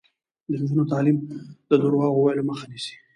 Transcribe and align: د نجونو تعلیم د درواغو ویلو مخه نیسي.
د 0.49 0.51
نجونو 0.61 0.83
تعلیم 0.91 1.17
د 1.69 1.71
درواغو 1.83 2.19
ویلو 2.23 2.47
مخه 2.49 2.65
نیسي. 2.71 2.95